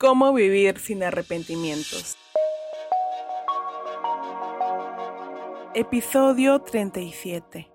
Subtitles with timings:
[0.00, 2.16] ¿Cómo vivir sin arrepentimientos?
[5.74, 7.70] Episodio 37.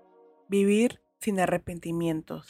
[0.48, 2.48] Vivir sin arrepentimientos.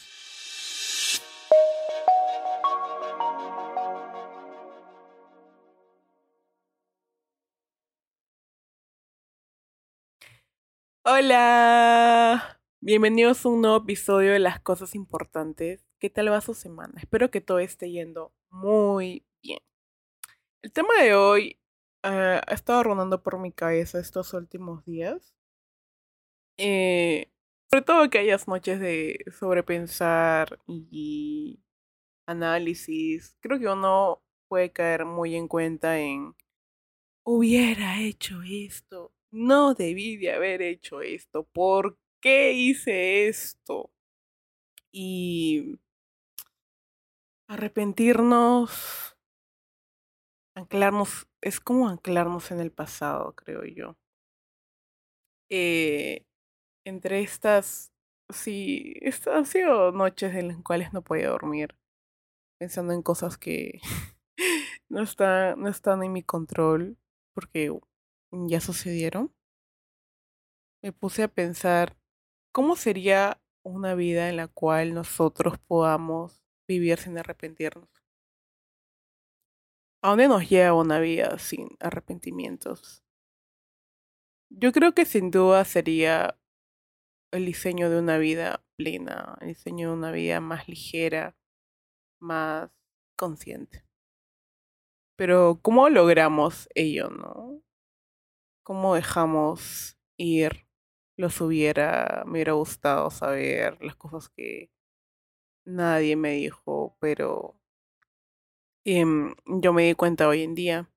[11.04, 15.85] Hola, bienvenidos a un nuevo episodio de Las Cosas Importantes.
[15.99, 16.95] ¿Qué tal va su semana?
[16.97, 19.59] Espero que todo esté yendo muy bien.
[20.62, 21.61] El tema de hoy
[22.02, 25.34] eh, ha estado rondando por mi cabeza estos últimos días.
[26.59, 27.30] Eh,
[27.70, 31.61] sobre todo aquellas noches de sobrepensar y
[32.27, 33.37] análisis.
[33.41, 36.34] Creo que uno puede caer muy en cuenta en
[37.25, 39.12] hubiera hecho esto.
[39.31, 41.45] No debí de haber hecho esto.
[41.45, 43.91] ¿Por qué hice esto?
[44.92, 45.78] Y
[47.48, 49.16] arrepentirnos,
[50.56, 53.97] anclarnos, es como anclarnos en el pasado, creo yo.
[55.50, 56.25] Eh,
[56.84, 57.92] entre estas,
[58.31, 61.77] sí, estas han sido noches en las cuales no podía dormir,
[62.61, 63.81] pensando en cosas que
[64.91, 66.98] no, está, no están en mi control,
[67.34, 67.72] porque
[68.33, 69.33] ya sucedieron.
[70.83, 71.97] Me puse a pensar
[72.53, 77.95] cómo sería una vida en la cual nosotros podamos vivir sin arrepentirnos.
[80.07, 83.03] ¿A dónde nos lleva una vida sin arrepentimientos?
[84.49, 86.39] Yo creo que sin duda sería
[87.33, 91.37] el diseño de una vida plena, el diseño de una vida más ligera,
[92.21, 92.71] más
[93.19, 93.84] consciente.
[95.17, 97.65] Pero ¿cómo logramos ello, no?
[98.62, 100.69] ¿Cómo dejamos ir
[101.17, 104.71] los hubiera, me hubiera gustado saber las cosas que
[105.65, 107.61] nadie me dijo, pero
[108.87, 110.91] em, yo me di cuenta hoy en día.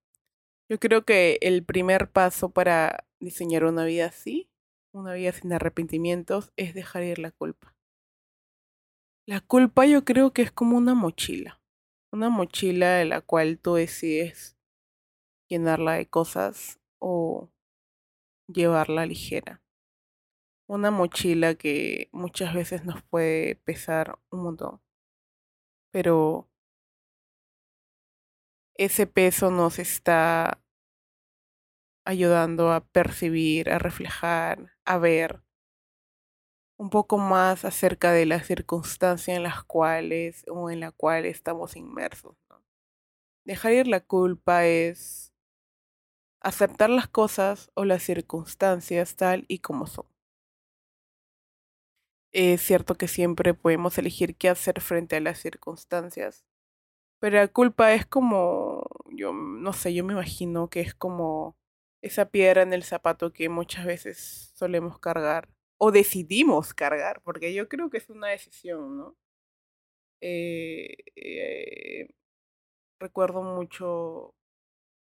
[0.69, 4.49] Yo creo que el primer paso para diseñar una vida así,
[4.93, 7.75] una vida sin arrepentimientos, es dejar ir la culpa.
[9.27, 11.61] La culpa yo creo que es como una mochila,
[12.11, 14.57] una mochila de la cual tú decides
[15.49, 17.49] llenarla de cosas o
[18.47, 19.61] llevarla ligera
[20.69, 24.81] una mochila que muchas veces nos puede pesar un montón.
[25.91, 26.48] Pero
[28.79, 30.61] ese peso nos está
[32.05, 35.43] ayudando a percibir, a reflejar, a ver
[36.77, 41.75] un poco más acerca de las circunstancias en las cuales o en la cual estamos
[41.75, 42.37] inmersos.
[43.43, 45.33] Dejar ir la culpa es
[46.39, 50.05] aceptar las cosas o las circunstancias tal y como son.
[52.31, 56.45] Es cierto que siempre podemos elegir qué hacer frente a las circunstancias,
[57.19, 61.57] pero la culpa es como, yo no sé, yo me imagino que es como
[62.01, 67.67] esa piedra en el zapato que muchas veces solemos cargar o decidimos cargar, porque yo
[67.69, 69.17] creo que es una decisión, ¿no?
[70.21, 72.07] Eh, eh,
[72.99, 74.35] recuerdo mucho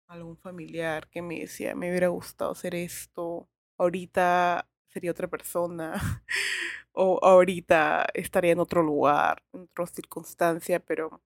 [0.07, 5.93] algún familiar que me decía, me hubiera gustado hacer esto, ahorita sería otra persona.
[6.93, 11.21] o ahorita estaría en otro lugar, en otra circunstancia, pero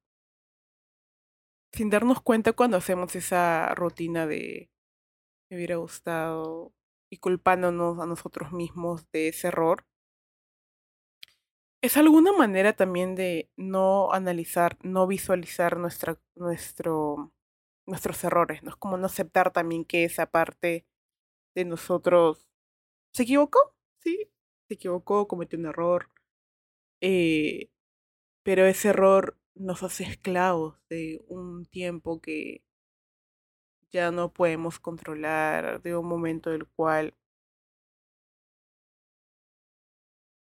[1.73, 4.69] sin darnos cuenta cuando hacemos esa rutina de
[5.49, 6.73] me hubiera gustado
[7.11, 9.85] y culpándonos a nosotros mismos de ese error,
[11.81, 17.33] es alguna manera también de no analizar, no visualizar nuestra, nuestro,
[17.87, 18.69] nuestros errores, ¿no?
[18.69, 20.85] Es como no aceptar también que esa parte
[21.55, 22.47] de nosotros
[23.13, 24.29] se equivocó, sí,
[24.67, 26.09] se equivocó, cometió un error,
[27.01, 27.69] eh,
[28.43, 32.63] pero ese error nos hace esclavos de un tiempo que
[33.91, 37.15] ya no podemos controlar, de un momento del cual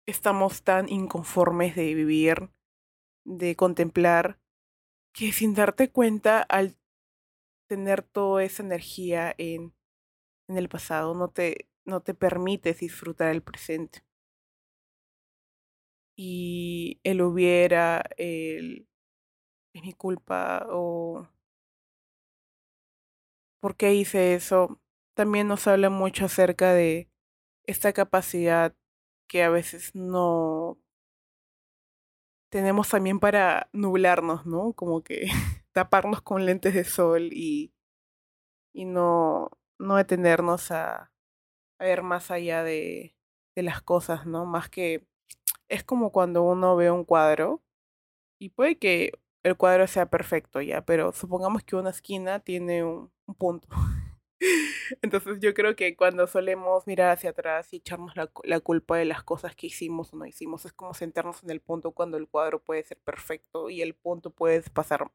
[0.06, 2.50] estamos tan inconformes de vivir,
[3.24, 4.40] de contemplar,
[5.12, 6.76] que sin darte cuenta, al
[7.68, 9.74] tener toda esa energía en,
[10.48, 14.02] en el pasado, no te, no te permites disfrutar el presente.
[16.16, 18.87] Y él hubiera, el,
[19.72, 21.26] es mi culpa o
[23.60, 24.80] por qué hice eso,
[25.14, 27.08] también nos habla mucho acerca de
[27.64, 28.74] esta capacidad
[29.28, 30.78] que a veces no
[32.50, 34.72] tenemos también para nublarnos, ¿no?
[34.72, 35.26] Como que
[35.72, 37.72] taparnos con lentes de sol y,
[38.72, 41.12] y no, no detenernos a,
[41.78, 43.16] a ver más allá de,
[43.56, 44.46] de las cosas, ¿no?
[44.46, 45.06] Más que
[45.68, 47.62] es como cuando uno ve un cuadro
[48.40, 49.12] y puede que
[49.42, 53.68] el cuadro sea perfecto ya, pero supongamos que una esquina tiene un, un punto.
[55.02, 59.04] Entonces yo creo que cuando solemos mirar hacia atrás y echarnos la, la, culpa de
[59.04, 62.28] las cosas que hicimos o no hicimos, es como sentarnos en el punto cuando el
[62.28, 65.10] cuadro puede ser perfecto y el punto puede pasar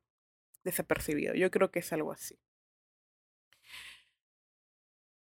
[0.63, 1.33] desapercibido.
[1.35, 2.39] Yo creo que es algo así.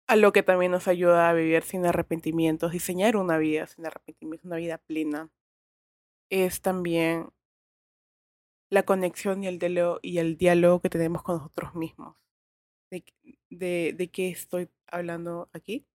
[0.07, 4.45] A lo que también nos ayuda a vivir sin arrepentimientos, diseñar una vida sin arrepentimientos,
[4.45, 5.29] una vida plena,
[6.29, 7.29] es también
[8.69, 12.17] la conexión y el, diálogo, y el diálogo que tenemos con nosotros mismos.
[12.89, 13.03] ¿De,
[13.49, 15.85] de, qué estoy hablando aquí?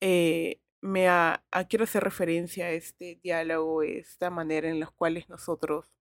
[0.00, 5.24] Eh, me a, a, quiero hacer referencia a este diálogo, esta manera en la cual
[5.28, 5.94] nosotros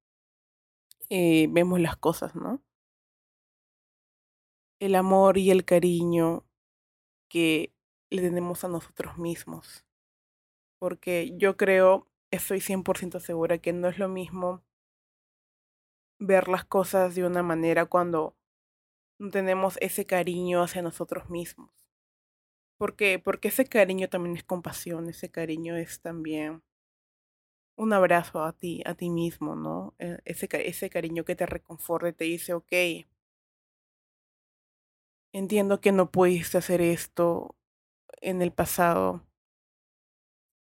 [1.09, 2.63] eh, vemos las cosas, ¿no?
[4.79, 6.45] El amor y el cariño
[7.29, 7.73] que
[8.09, 9.85] le tenemos a nosotros mismos.
[10.79, 14.63] Porque yo creo, estoy 100% segura que no es lo mismo
[16.25, 18.35] ver las cosas de una manera cuando
[19.19, 21.71] no tenemos ese cariño hacia nosotros mismos.
[22.77, 23.19] ¿Por qué?
[23.19, 26.63] Porque ese cariño también es compasión, ese cariño es también
[27.75, 29.95] un abrazo a ti, a ti mismo, ¿no?
[29.99, 32.73] E, ese, ese cariño que te reconforta te dice, ok,
[35.33, 37.55] entiendo que no pudiste hacer esto
[38.21, 39.25] en el pasado,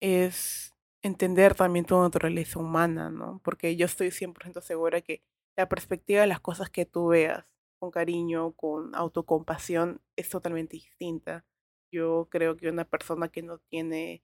[0.01, 3.39] es entender también tu naturaleza humana, ¿no?
[3.43, 5.23] Porque yo estoy 100% segura que
[5.57, 7.45] la perspectiva de las cosas que tú veas
[7.79, 11.45] con cariño, con autocompasión, es totalmente distinta.
[11.91, 14.23] Yo creo que una persona que no tiene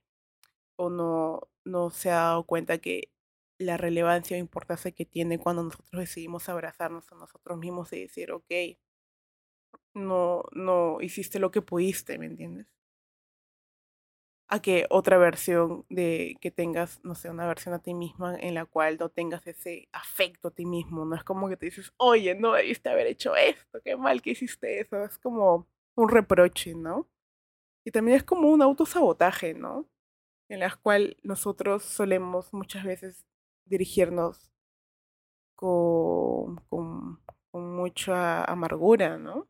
[0.77, 3.11] o no, no se ha dado cuenta que
[3.59, 8.31] la relevancia o importancia que tiene cuando nosotros decidimos abrazarnos a nosotros mismos y decir,
[8.31, 8.51] ok,
[9.93, 12.67] no, no hiciste lo que pudiste, ¿me entiendes?
[14.53, 18.53] A que otra versión de que tengas, no sé, una versión a ti misma en
[18.53, 21.93] la cual no tengas ese afecto a ti mismo, no es como que te dices,
[21.97, 26.75] oye, no debiste haber hecho esto, qué mal que hiciste eso, es como un reproche,
[26.75, 27.09] ¿no?
[27.85, 29.87] Y también es como un autosabotaje, ¿no?
[30.49, 33.25] En la cual nosotros solemos muchas veces
[33.65, 34.51] dirigirnos
[35.55, 37.21] con, con,
[37.51, 39.47] con mucha amargura, ¿no?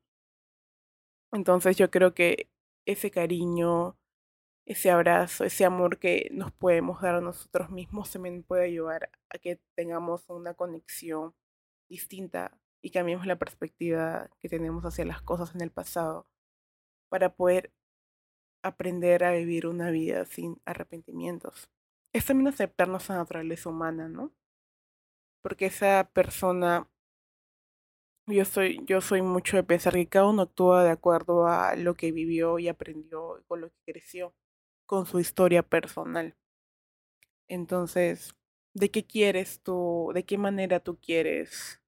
[1.34, 2.50] Entonces yo creo que
[2.86, 3.98] ese cariño,
[4.66, 9.38] ese abrazo, ese amor que nos podemos dar a nosotros mismos también puede ayudar a
[9.38, 11.34] que tengamos una conexión
[11.90, 16.28] distinta y cambiemos la perspectiva que tenemos hacia las cosas en el pasado
[17.10, 17.72] para poder
[18.64, 21.70] aprender a vivir una vida sin arrepentimientos.
[22.14, 24.32] Es también aceptar nuestra naturaleza humana, ¿no?
[25.42, 26.88] Porque esa persona
[28.28, 31.96] yo soy, yo soy mucho de pensar que cada uno actúa de acuerdo a lo
[31.96, 34.34] que vivió y aprendió, con lo que creció,
[34.92, 36.36] con su historia personal.
[37.48, 38.36] Entonces,
[38.74, 41.82] ¿de qué quieres tú, de qué manera tú quieres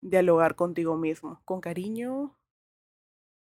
[0.00, 1.42] dialogar contigo mismo?
[1.44, 2.40] ¿Con cariño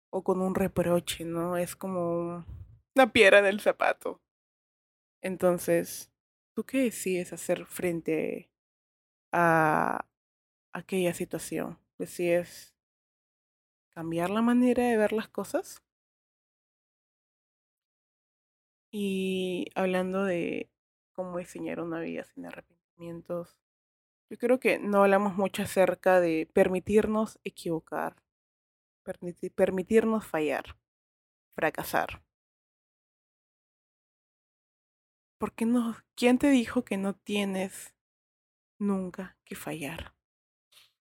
[0.09, 1.59] o con un reproche, no?
[1.59, 2.47] Es como
[2.95, 4.23] una piedra en el zapato.
[5.21, 6.11] Entonces,
[6.55, 8.51] ¿tú qué decides hacer frente
[9.31, 10.07] a
[10.73, 11.79] aquella situación?
[11.99, 12.75] decides
[13.91, 15.86] cambiar la manera de ver las cosas.
[18.91, 20.71] Y hablando de
[21.12, 23.59] cómo diseñar una vida sin arrepentimientos,
[24.29, 28.17] yo creo que no hablamos mucho acerca de permitirnos equivocar,
[29.55, 30.76] permitirnos fallar,
[31.55, 32.23] fracasar.
[35.38, 35.97] ¿Por qué no?
[36.14, 37.95] ¿Quién te dijo que no tienes
[38.78, 40.14] nunca que fallar?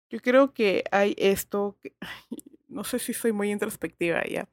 [0.09, 1.95] Yo creo que hay esto, que,
[2.67, 4.47] no sé si soy muy introspectiva ya,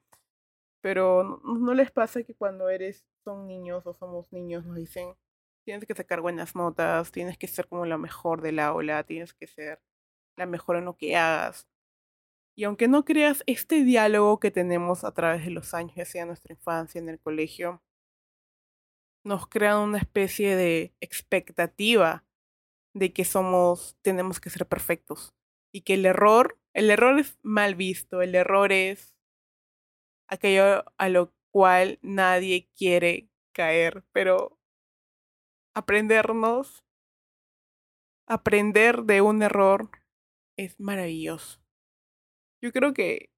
[0.83, 5.15] pero no, les pasa que cuando eres, son niños o somos niños, nos dicen,
[5.65, 9.47] tienes que sacar buenas notas, tienes que ser como la mejor del aula, tienes que
[9.47, 9.81] ser
[10.35, 11.69] la mejor en lo que hagas.
[12.53, 16.25] Y aunque no creas este diálogo que tenemos a través de los años, ya sea
[16.25, 17.81] nuestra infancia, en el colegio,
[19.23, 22.25] nos crean una especie de expectativa
[22.93, 25.33] de que somos, tenemos que ser perfectos
[25.73, 29.12] y que el error, el error es mal visto, el error es
[30.33, 34.59] aquello a lo cual nadie quiere caer, pero
[35.75, 36.83] aprendernos,
[38.27, 39.89] aprender de un error
[40.57, 41.61] es maravilloso.
[42.61, 43.29] Yo creo que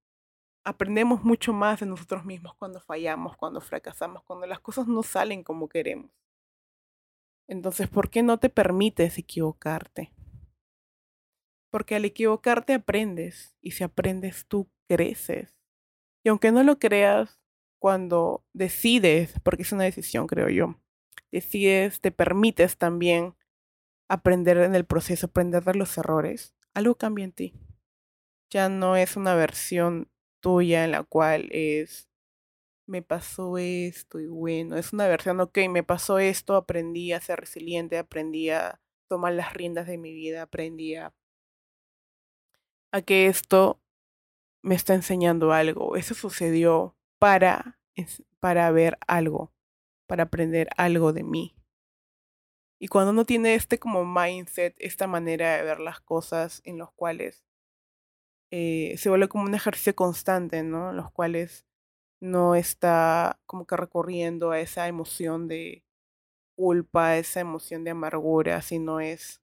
[0.64, 5.44] aprendemos mucho más de nosotros mismos cuando fallamos, cuando fracasamos, cuando las cosas no salen
[5.44, 6.12] como queremos.
[7.48, 10.12] Entonces, ¿por qué no te permites equivocarte?
[11.72, 15.55] Porque al equivocarte aprendes y si aprendes tú creces.
[16.26, 17.40] Y aunque no lo creas,
[17.78, 20.82] cuando decides, porque es una decisión creo yo,
[21.32, 23.36] decides, te permites también
[24.10, 27.54] aprender en el proceso, aprender de los errores, algo cambia en ti.
[28.50, 32.10] Ya no es una versión tuya en la cual es,
[32.88, 37.40] me pasó esto y bueno, es una versión, ok, me pasó esto, aprendí a ser
[37.42, 41.14] resiliente, aprendí a tomar las riendas de mi vida, aprendí a,
[42.92, 43.80] a que esto
[44.66, 45.96] me está enseñando algo.
[45.96, 47.80] Eso sucedió para,
[48.40, 49.54] para ver algo,
[50.08, 51.56] para aprender algo de mí.
[52.80, 56.92] Y cuando uno tiene este como mindset, esta manera de ver las cosas en los
[56.92, 57.46] cuales
[58.52, 60.90] eh, se vuelve como un ejercicio constante, ¿no?
[60.90, 61.66] En los cuales
[62.20, 65.84] no está como que recurriendo a esa emoción de
[66.56, 69.42] culpa, esa emoción de amargura, sino es,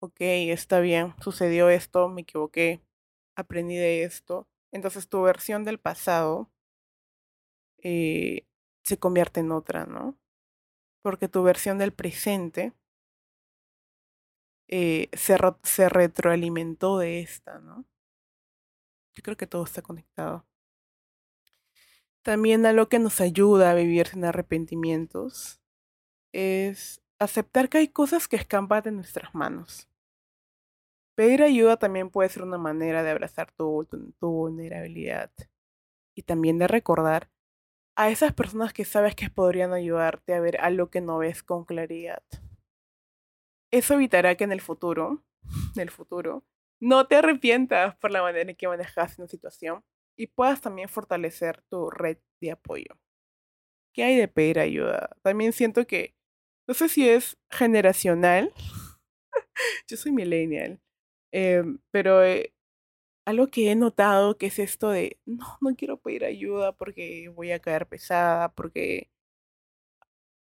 [0.00, 2.80] ok, está bien, sucedió esto, me equivoqué,
[3.36, 4.48] aprendí de esto.
[4.74, 6.50] Entonces tu versión del pasado
[7.78, 8.44] eh,
[8.82, 10.18] se convierte en otra, ¿no?
[11.00, 12.72] Porque tu versión del presente
[14.66, 17.84] eh, se, se retroalimentó de esta, ¿no?
[19.14, 20.44] Yo creo que todo está conectado.
[22.22, 25.60] También a lo que nos ayuda a vivir sin arrepentimientos
[26.32, 29.88] es aceptar que hay cosas que escampan de nuestras manos.
[31.14, 33.86] Pedir ayuda también puede ser una manera de abrazar tu,
[34.20, 35.30] vulnerabilidad
[36.16, 37.30] y también de recordar
[37.96, 41.64] a esas personas que sabes que podrían ayudarte a ver algo que no ves con
[41.64, 42.22] claridad.
[43.70, 45.24] Eso evitará que en el futuro,
[45.76, 46.44] en el futuro,
[46.80, 49.84] no te arrepientas por la manera en que manejas una situación
[50.16, 52.98] y puedas también fortalecer tu red de apoyo.
[53.92, 55.10] ¿Qué hay de pedir ayuda?
[55.22, 56.16] También siento que,
[56.66, 58.52] no sé si es generacional,
[59.88, 60.80] yo soy millennial,
[61.34, 62.54] em, pero eh,
[63.26, 67.52] algo que he notado que es esto de, no, no quiero pedir ayuda porque voy
[67.52, 69.10] a caer pesada, porque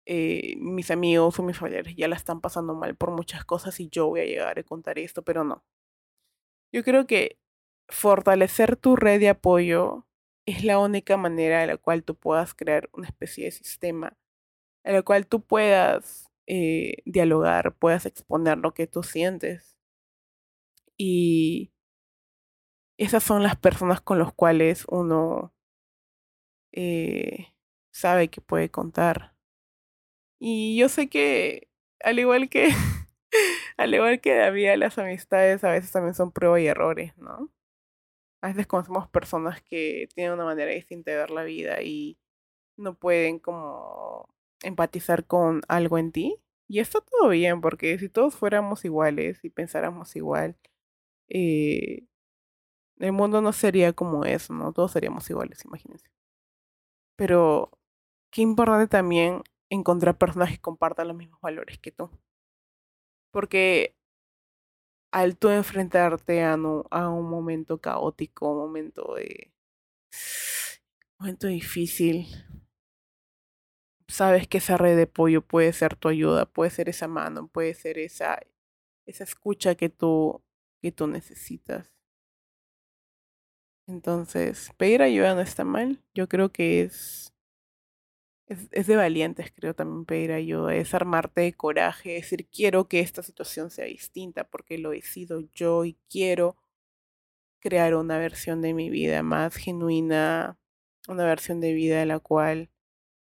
[0.07, 3.89] eh, mis amigos o mis familiares ya la están pasando mal por muchas cosas y
[3.91, 5.65] yo voy a llegar a contar esto, pero no.
[6.73, 7.39] Yo creo que
[7.89, 10.07] fortalecer tu red de apoyo
[10.47, 14.17] es la única manera en la cual tú puedas crear una especie de sistema
[14.85, 19.76] en la cual tú puedas eh, dialogar, puedas exponer lo que tú sientes.
[20.99, 21.73] Y
[22.99, 25.53] esas son las personas con las cuales uno
[26.73, 27.55] eh,
[27.91, 29.35] sabe que puede contar.
[30.39, 31.69] Y yo sé que,
[32.01, 32.69] al igual que
[33.77, 37.51] Al igual que David, las amistades a veces también son prueba y errores, ¿no?
[38.43, 42.19] A veces conocemos personas que tienen una manera distinta de ver la vida y
[42.77, 44.29] no pueden como
[44.63, 46.37] empatizar con algo en ti.
[46.69, 50.57] Y está todo bien, porque si todos fuéramos iguales y pensáramos igual,
[51.29, 52.07] eh,
[52.99, 54.73] el mundo no sería como eso, ¿no?
[54.73, 56.09] Todos seríamos iguales, imagínense.
[57.17, 57.71] Pero
[58.31, 62.11] qué importante también encontrar personas que compartan los mismos valores que tú.
[63.31, 63.97] Porque
[65.13, 69.53] al tú enfrentarte a, un momento caótico, un momento de.
[71.19, 72.27] Momento difícil,
[74.09, 77.75] sabes que esa red de apoyo puede ser tu ayuda, puede ser esa mano, puede
[77.75, 78.39] ser esa,
[79.07, 80.43] esa escucha que tú,
[80.87, 81.93] que tú necesitas.
[83.89, 86.01] Entonces, pedir ayuda no está mal.
[86.15, 87.33] Yo creo que es
[88.47, 93.01] es, es, de valientes, creo, también pedir ayuda, es armarte de coraje, decir, quiero que
[93.01, 96.57] esta situación sea distinta porque lo he sido yo y quiero
[97.59, 100.57] crear una versión de mi vida más genuina,
[101.09, 102.71] una versión de vida en la cual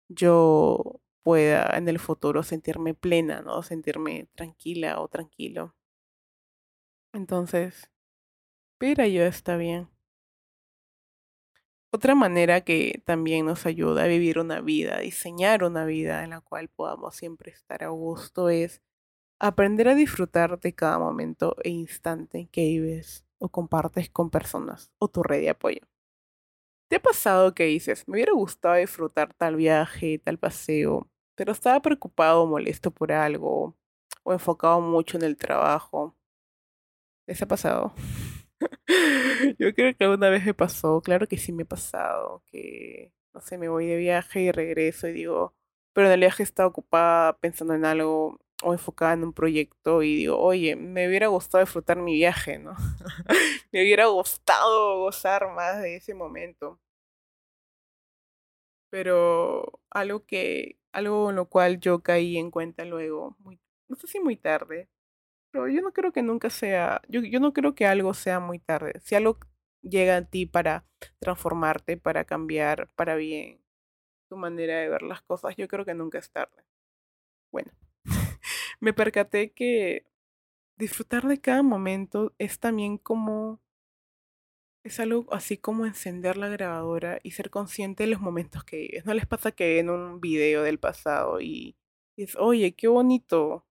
[0.08, 3.62] yo pueda en el futuro sentirme plena, ¿no?
[3.62, 5.74] Sentirme tranquila o tranquilo.
[7.14, 7.90] Entonces,
[8.78, 9.88] pedir ayuda está bien.
[11.94, 16.30] Otra manera que también nos ayuda a vivir una vida, a diseñar una vida en
[16.30, 18.80] la cual podamos siempre estar a gusto es
[19.40, 25.08] aprender a disfrutar de cada momento e instante que vives o compartes con personas o
[25.08, 25.80] tu red de apoyo.
[26.88, 31.80] ¿Te ha pasado que dices, me hubiera gustado disfrutar tal viaje, tal paseo, pero estaba
[31.80, 33.74] preocupado o molesto por algo
[34.22, 36.14] o enfocado mucho en el trabajo?
[37.26, 37.94] ¿Les ha pasado?
[39.58, 43.40] Yo creo que alguna vez me pasó, claro que sí me ha pasado, que, no
[43.40, 45.54] sé, me voy de viaje y regreso y digo,
[45.92, 50.16] pero en el viaje estaba ocupada pensando en algo o enfocada en un proyecto y
[50.16, 52.74] digo, oye, me hubiera gustado disfrutar mi viaje, ¿no?
[53.72, 56.80] me hubiera gustado gozar más de ese momento.
[58.90, 64.06] Pero algo que, algo en lo cual yo caí en cuenta luego, muy, no sé
[64.06, 64.88] si muy tarde,
[65.52, 68.58] pero yo no creo que nunca sea, yo, yo no creo que algo sea muy
[68.58, 68.94] tarde.
[69.04, 69.38] Si algo
[69.82, 70.86] llega a ti para
[71.20, 73.60] transformarte, para cambiar, para bien
[74.28, 76.64] tu manera de ver las cosas, yo creo que nunca es tarde.
[77.52, 77.70] Bueno,
[78.80, 80.06] me percaté que
[80.78, 83.60] disfrutar de cada momento es también como
[84.84, 89.06] es algo así como encender la grabadora y ser consciente de los momentos que vives.
[89.06, 91.76] ¿No les pasa que ven un video del pasado y
[92.16, 93.66] dices, oye, qué bonito,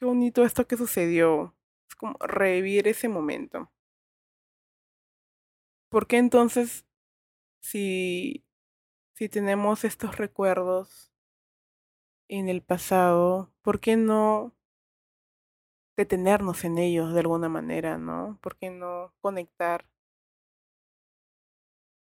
[0.00, 1.54] qué bonito esto que sucedió?
[1.88, 3.70] Es como revivir ese momento.
[5.90, 6.86] ¿Por qué entonces,
[7.60, 8.46] si,
[9.14, 11.12] si tenemos estos recuerdos
[12.28, 14.56] en el pasado, por qué no
[15.98, 18.38] detenernos en ellos de alguna manera, ¿no?
[18.40, 19.86] ¿Por qué no conectar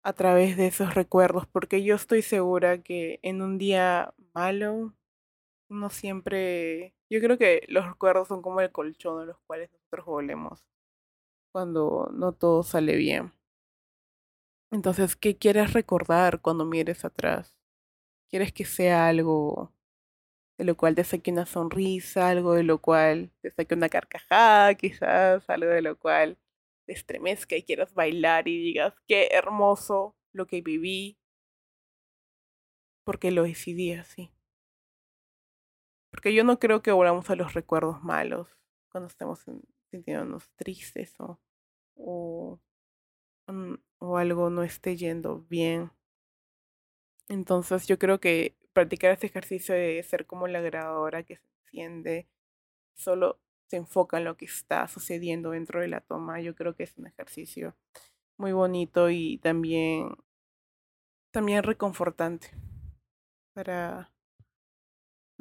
[0.02, 1.46] a través de esos recuerdos?
[1.46, 4.94] Porque yo estoy segura que en un día malo,
[5.72, 6.94] uno siempre...
[7.10, 10.64] Yo creo que los recuerdos son como el colchón en los cuales nosotros volvemos
[11.52, 13.32] cuando no todo sale bien.
[14.72, 17.54] Entonces, ¿qué quieres recordar cuando mires atrás?
[18.30, 19.72] ¿Quieres que sea algo
[20.58, 24.74] de lo cual te saque una sonrisa, algo de lo cual te saque una carcajada,
[24.74, 26.38] quizás, algo de lo cual
[26.86, 31.18] te estremezca y quieras bailar y digas, qué hermoso lo que viví,
[33.04, 34.30] porque lo decidí así.
[36.12, 38.46] Porque yo no creo que volvamos a los recuerdos malos
[38.90, 39.44] cuando estemos
[39.90, 41.40] sintiéndonos tristes o,
[41.96, 42.60] o,
[43.98, 45.90] o algo no esté yendo bien.
[47.28, 52.28] Entonces yo creo que practicar este ejercicio de ser como la grabadora que se enciende,
[52.94, 56.42] solo se enfoca en lo que está sucediendo dentro de la toma.
[56.42, 57.74] Yo creo que es un ejercicio
[58.36, 60.14] muy bonito y también,
[61.30, 62.50] también reconfortante
[63.54, 64.11] para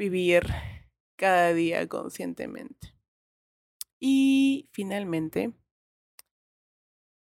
[0.02, 0.48] vivir
[1.16, 2.96] cada día conscientemente.
[4.00, 5.54] Y finalmente,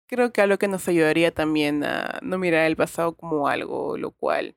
[0.08, 4.12] creo que algo que nos ayudaría también a no mirar el pasado como algo lo
[4.12, 4.56] cual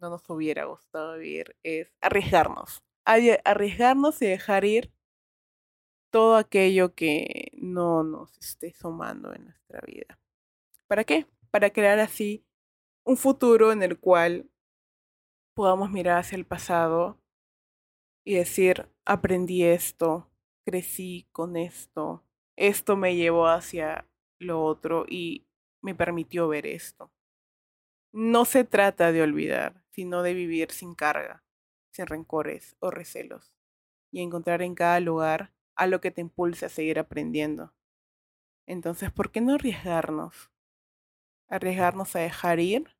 [0.00, 2.82] no nos hubiera gustado vivir es arriesgarnos.
[3.04, 4.92] Arriesgarnos y dejar ir
[6.10, 10.18] todo aquello que no nos esté sumando en nuestra vida.
[10.88, 11.26] ¿Para qué?
[11.52, 12.44] Para crear así
[13.04, 14.50] un futuro en el cual
[15.54, 17.21] podamos mirar hacia el pasado
[18.24, 20.30] y decir, aprendí esto,
[20.64, 22.24] crecí con esto,
[22.56, 24.06] esto me llevó hacia
[24.38, 25.46] lo otro y
[25.80, 27.12] me permitió ver esto.
[28.12, 31.44] No se trata de olvidar, sino de vivir sin carga,
[31.90, 33.54] sin rencores o recelos,
[34.10, 37.74] y encontrar en cada lugar a lo que te impulse a seguir aprendiendo.
[38.66, 40.50] Entonces, ¿por qué no arriesgarnos?
[41.48, 42.96] Arriesgarnos a dejar ir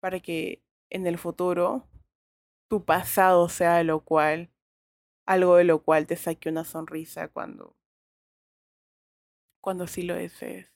[0.00, 1.86] para que en el futuro
[2.72, 4.50] tu pasado sea lo cual,
[5.26, 7.76] algo de lo cual te saque una sonrisa cuando,
[9.60, 10.72] cuando sí lo desees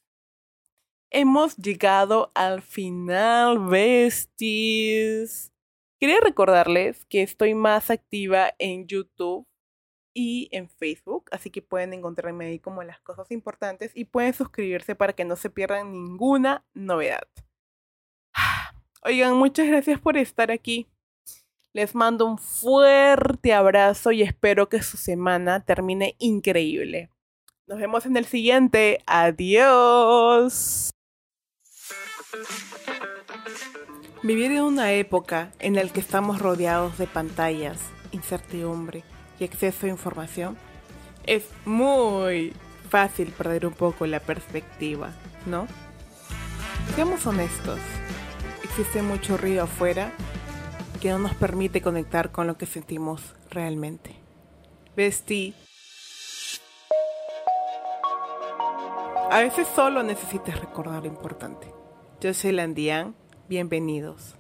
[1.11, 5.51] hemos llegado al final, besties.
[5.99, 9.49] Quería recordarles que estoy más activa en YouTube
[10.15, 14.95] y en Facebook, así que pueden encontrarme ahí como las cosas importantes y pueden suscribirse
[14.95, 17.27] para que no se pierdan ninguna novedad.
[19.03, 20.87] Oigan, muchas gracias por estar aquí.
[21.77, 27.11] Les mando un fuerte abrazo y espero que su semana termine increíble.
[27.67, 29.01] Nos vemos en el siguiente.
[29.05, 30.89] Adiós.
[34.23, 37.79] Vivir en una época en la que estamos rodeados de pantallas,
[38.11, 39.05] incertidumbre
[39.39, 40.57] y exceso de información
[41.27, 42.55] es muy
[42.89, 45.13] fácil perder un poco la perspectiva,
[45.45, 45.67] ¿no?
[46.95, 47.81] Seamos honestos,
[48.65, 50.11] existe mucho ruido afuera
[51.07, 54.17] que no nos permite conectar con lo que sentimos realmente.
[54.97, 55.55] Bestie.
[59.31, 61.73] A veces solo necesitas recordar lo importante.
[62.21, 63.15] Yo soy Landian,
[63.49, 64.35] bienvenidos.